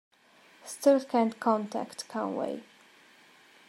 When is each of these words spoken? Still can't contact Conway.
Still 0.65 0.99
can't 0.99 1.39
contact 1.39 2.07
Conway. 2.07 2.63